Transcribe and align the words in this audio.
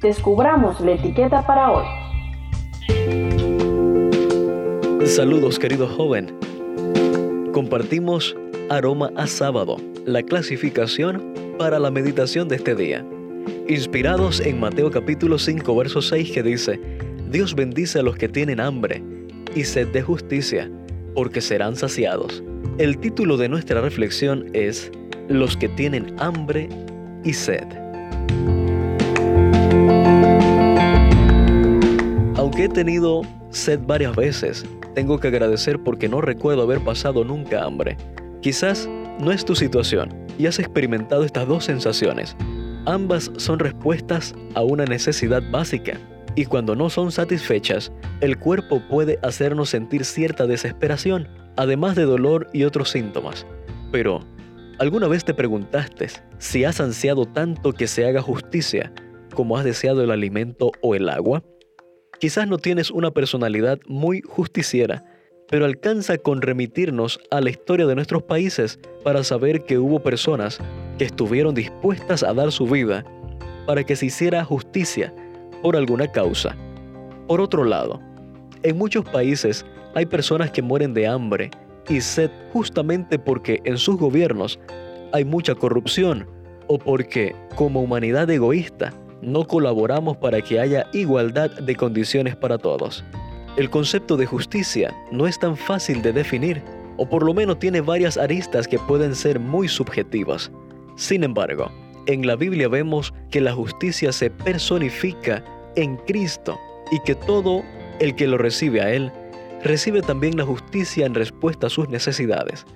descubramos 0.00 0.80
la 0.80 0.92
etiqueta 0.92 1.46
para 1.46 1.70
hoy. 1.70 1.84
Saludos 5.06 5.58
querido 5.58 5.86
joven. 5.86 6.34
Compartimos 7.52 8.36
Aroma 8.70 9.10
a 9.16 9.26
Sábado, 9.26 9.76
la 10.06 10.22
clasificación 10.22 11.34
para 11.58 11.78
la 11.78 11.90
meditación 11.90 12.48
de 12.48 12.56
este 12.56 12.74
día. 12.74 13.04
Inspirados 13.68 14.40
en 14.40 14.58
Mateo 14.60 14.90
capítulo 14.90 15.38
5 15.38 15.76
verso 15.76 16.02
6 16.02 16.32
que 16.32 16.42
dice, 16.42 16.80
Dios 17.30 17.54
bendice 17.54 17.98
a 17.98 18.02
los 18.02 18.16
que 18.16 18.28
tienen 18.28 18.60
hambre 18.60 19.02
y 19.54 19.64
sed 19.64 19.88
de 19.88 20.02
justicia, 20.02 20.70
porque 21.14 21.40
serán 21.40 21.76
saciados. 21.76 22.42
El 22.78 22.98
título 22.98 23.36
de 23.36 23.48
nuestra 23.48 23.80
reflexión 23.80 24.50
es 24.52 24.90
Los 25.28 25.56
que 25.56 25.68
tienen 25.68 26.14
hambre 26.18 26.68
y 27.22 27.32
sed. 27.32 27.83
Aunque 32.54 32.66
he 32.66 32.84
tenido 32.84 33.22
sed 33.50 33.80
varias 33.84 34.14
veces, 34.14 34.64
tengo 34.94 35.18
que 35.18 35.26
agradecer 35.26 35.82
porque 35.82 36.08
no 36.08 36.20
recuerdo 36.20 36.62
haber 36.62 36.78
pasado 36.78 37.24
nunca 37.24 37.64
hambre. 37.64 37.96
Quizás 38.42 38.88
no 39.18 39.32
es 39.32 39.44
tu 39.44 39.56
situación 39.56 40.14
y 40.38 40.46
has 40.46 40.60
experimentado 40.60 41.24
estas 41.24 41.48
dos 41.48 41.64
sensaciones. 41.64 42.36
Ambas 42.86 43.32
son 43.38 43.58
respuestas 43.58 44.36
a 44.54 44.62
una 44.62 44.84
necesidad 44.84 45.42
básica 45.50 45.98
y 46.36 46.44
cuando 46.44 46.76
no 46.76 46.90
son 46.90 47.10
satisfechas, 47.10 47.90
el 48.20 48.38
cuerpo 48.38 48.80
puede 48.88 49.18
hacernos 49.24 49.70
sentir 49.70 50.04
cierta 50.04 50.46
desesperación, 50.46 51.26
además 51.56 51.96
de 51.96 52.04
dolor 52.04 52.46
y 52.52 52.62
otros 52.62 52.88
síntomas. 52.88 53.44
Pero, 53.90 54.20
¿alguna 54.78 55.08
vez 55.08 55.24
te 55.24 55.34
preguntaste 55.34 56.06
si 56.38 56.62
has 56.62 56.80
ansiado 56.80 57.26
tanto 57.26 57.72
que 57.72 57.88
se 57.88 58.06
haga 58.06 58.22
justicia 58.22 58.92
como 59.34 59.58
has 59.58 59.64
deseado 59.64 60.04
el 60.04 60.12
alimento 60.12 60.70
o 60.82 60.94
el 60.94 61.08
agua? 61.08 61.42
Quizás 62.24 62.48
no 62.48 62.56
tienes 62.56 62.90
una 62.90 63.10
personalidad 63.10 63.78
muy 63.86 64.22
justiciera, 64.22 65.04
pero 65.50 65.66
alcanza 65.66 66.16
con 66.16 66.40
remitirnos 66.40 67.20
a 67.30 67.42
la 67.42 67.50
historia 67.50 67.84
de 67.84 67.94
nuestros 67.94 68.22
países 68.22 68.80
para 69.02 69.22
saber 69.22 69.66
que 69.66 69.76
hubo 69.76 70.02
personas 70.02 70.58
que 70.96 71.04
estuvieron 71.04 71.54
dispuestas 71.54 72.22
a 72.22 72.32
dar 72.32 72.50
su 72.50 72.66
vida 72.66 73.04
para 73.66 73.84
que 73.84 73.94
se 73.94 74.06
hiciera 74.06 74.42
justicia 74.42 75.14
por 75.60 75.76
alguna 75.76 76.10
causa. 76.10 76.56
Por 77.28 77.42
otro 77.42 77.62
lado, 77.62 78.00
en 78.62 78.78
muchos 78.78 79.04
países 79.04 79.66
hay 79.94 80.06
personas 80.06 80.50
que 80.50 80.62
mueren 80.62 80.94
de 80.94 81.06
hambre 81.06 81.50
y 81.90 82.00
sed 82.00 82.30
justamente 82.54 83.18
porque 83.18 83.60
en 83.66 83.76
sus 83.76 83.98
gobiernos 83.98 84.58
hay 85.12 85.26
mucha 85.26 85.54
corrupción 85.54 86.26
o 86.68 86.78
porque, 86.78 87.36
como 87.54 87.82
humanidad 87.82 88.30
egoísta, 88.30 88.94
no 89.24 89.44
colaboramos 89.44 90.16
para 90.16 90.40
que 90.40 90.60
haya 90.60 90.86
igualdad 90.92 91.50
de 91.50 91.76
condiciones 91.76 92.36
para 92.36 92.58
todos. 92.58 93.04
El 93.56 93.70
concepto 93.70 94.16
de 94.16 94.26
justicia 94.26 94.94
no 95.12 95.26
es 95.26 95.38
tan 95.38 95.56
fácil 95.56 96.02
de 96.02 96.12
definir, 96.12 96.62
o 96.96 97.08
por 97.08 97.24
lo 97.24 97.34
menos 97.34 97.58
tiene 97.58 97.80
varias 97.80 98.16
aristas 98.16 98.68
que 98.68 98.78
pueden 98.78 99.14
ser 99.14 99.38
muy 99.38 99.68
subjetivas. 99.68 100.50
Sin 100.96 101.24
embargo, 101.24 101.70
en 102.06 102.26
la 102.26 102.36
Biblia 102.36 102.68
vemos 102.68 103.14
que 103.30 103.40
la 103.40 103.52
justicia 103.52 104.12
se 104.12 104.30
personifica 104.30 105.44
en 105.76 105.96
Cristo 105.98 106.58
y 106.90 107.00
que 107.00 107.14
todo 107.14 107.62
el 107.98 108.14
que 108.14 108.26
lo 108.26 108.38
recibe 108.38 108.80
a 108.80 108.92
Él 108.92 109.10
recibe 109.62 110.02
también 110.02 110.36
la 110.36 110.44
justicia 110.44 111.06
en 111.06 111.14
respuesta 111.14 111.68
a 111.68 111.70
sus 111.70 111.88
necesidades. 111.88 112.66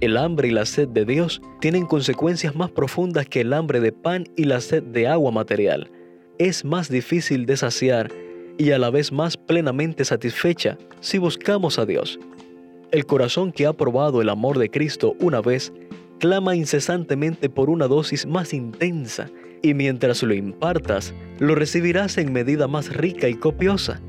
El 0.00 0.16
hambre 0.16 0.48
y 0.48 0.50
la 0.52 0.66
sed 0.66 0.88
de 0.88 1.04
Dios 1.04 1.40
tienen 1.60 1.86
consecuencias 1.86 2.54
más 2.54 2.70
profundas 2.70 3.26
que 3.26 3.40
el 3.40 3.52
hambre 3.52 3.80
de 3.80 3.92
pan 3.92 4.24
y 4.36 4.44
la 4.44 4.60
sed 4.60 4.82
de 4.82 5.08
agua 5.08 5.32
material. 5.32 5.90
Es 6.38 6.66
más 6.66 6.90
difícil 6.90 7.46
de 7.46 7.56
saciar 7.56 8.12
y 8.58 8.72
a 8.72 8.78
la 8.78 8.90
vez 8.90 9.10
más 9.10 9.38
plenamente 9.38 10.04
satisfecha 10.04 10.76
si 11.00 11.16
buscamos 11.16 11.78
a 11.78 11.86
Dios. 11.86 12.18
El 12.92 13.06
corazón 13.06 13.52
que 13.52 13.66
ha 13.66 13.72
probado 13.72 14.20
el 14.20 14.28
amor 14.28 14.58
de 14.58 14.70
Cristo 14.70 15.14
una 15.18 15.40
vez 15.40 15.72
clama 16.18 16.54
incesantemente 16.54 17.48
por 17.48 17.70
una 17.70 17.88
dosis 17.88 18.26
más 18.26 18.52
intensa 18.52 19.30
y 19.62 19.72
mientras 19.72 20.22
lo 20.22 20.34
impartas, 20.34 21.14
lo 21.38 21.54
recibirás 21.54 22.18
en 22.18 22.32
medida 22.32 22.68
más 22.68 22.94
rica 22.94 23.28
y 23.28 23.34
copiosa. 23.34 24.00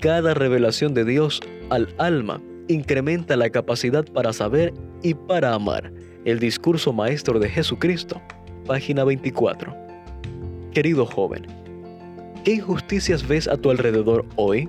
Cada 0.00 0.34
revelación 0.34 0.92
de 0.92 1.06
Dios 1.06 1.40
al 1.70 1.94
alma 1.96 2.42
incrementa 2.68 3.36
la 3.36 3.48
capacidad 3.48 4.04
para 4.04 4.34
saber 4.34 4.74
y 5.02 5.14
para 5.14 5.54
amar. 5.54 5.90
El 6.26 6.38
discurso 6.38 6.92
maestro 6.92 7.38
de 7.38 7.48
Jesucristo, 7.48 8.20
página 8.66 9.04
24. 9.04 9.83
Querido 10.74 11.06
joven, 11.06 11.46
¿qué 12.42 12.54
injusticias 12.54 13.28
ves 13.28 13.46
a 13.46 13.56
tu 13.56 13.70
alrededor 13.70 14.26
hoy? 14.34 14.68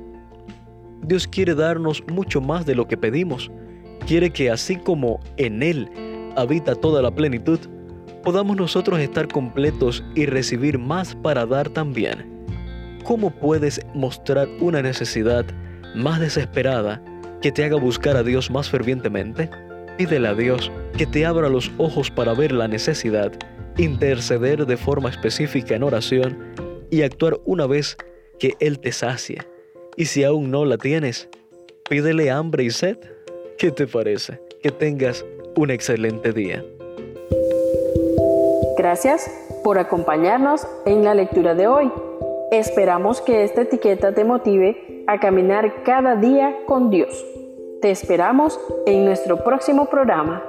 Dios 1.01 1.27
quiere 1.27 1.55
darnos 1.55 2.03
mucho 2.07 2.41
más 2.41 2.67
de 2.67 2.75
lo 2.75 2.87
que 2.87 2.95
pedimos. 2.95 3.49
Quiere 4.05 4.29
que 4.29 4.51
así 4.51 4.75
como 4.75 5.19
en 5.37 5.63
Él 5.63 5.89
habita 6.35 6.75
toda 6.75 7.01
la 7.01 7.09
plenitud, 7.09 7.59
podamos 8.23 8.55
nosotros 8.55 8.99
estar 8.99 9.27
completos 9.27 10.03
y 10.13 10.27
recibir 10.27 10.77
más 10.77 11.15
para 11.15 11.47
dar 11.47 11.69
también. 11.69 12.45
¿Cómo 13.03 13.31
puedes 13.31 13.81
mostrar 13.95 14.47
una 14.59 14.83
necesidad 14.83 15.43
más 15.95 16.19
desesperada 16.19 17.01
que 17.41 17.51
te 17.51 17.63
haga 17.63 17.77
buscar 17.77 18.15
a 18.15 18.21
Dios 18.21 18.51
más 18.51 18.69
fervientemente? 18.69 19.49
Pídele 19.97 20.27
a 20.27 20.35
Dios 20.35 20.71
que 20.99 21.07
te 21.07 21.25
abra 21.25 21.49
los 21.49 21.71
ojos 21.79 22.11
para 22.11 22.35
ver 22.35 22.51
la 22.51 22.67
necesidad, 22.67 23.31
interceder 23.77 24.65
de 24.65 24.77
forma 24.77 25.09
específica 25.09 25.75
en 25.75 25.83
oración 25.83 26.53
y 26.89 27.01
actuar 27.01 27.39
una 27.45 27.67
vez 27.67 27.97
que 28.39 28.55
Él 28.59 28.79
te 28.79 28.91
sacie. 28.91 29.39
Y 29.97 30.05
si 30.05 30.23
aún 30.23 30.51
no 30.51 30.65
la 30.65 30.77
tienes, 30.77 31.29
pídele 31.89 32.31
hambre 32.31 32.63
y 32.63 32.69
sed. 32.69 32.97
¿Qué 33.57 33.71
te 33.71 33.87
parece? 33.87 34.39
Que 34.61 34.71
tengas 34.71 35.25
un 35.55 35.71
excelente 35.71 36.31
día. 36.33 36.63
Gracias 38.77 39.31
por 39.63 39.79
acompañarnos 39.79 40.67
en 40.85 41.03
la 41.03 41.13
lectura 41.13 41.55
de 41.55 41.67
hoy. 41.67 41.91
Esperamos 42.51 43.21
que 43.21 43.43
esta 43.43 43.61
etiqueta 43.61 44.13
te 44.13 44.23
motive 44.23 45.03
a 45.07 45.19
caminar 45.19 45.83
cada 45.83 46.15
día 46.15 46.55
con 46.67 46.89
Dios. 46.89 47.25
Te 47.81 47.91
esperamos 47.91 48.59
en 48.85 49.05
nuestro 49.05 49.43
próximo 49.43 49.87
programa. 49.89 50.43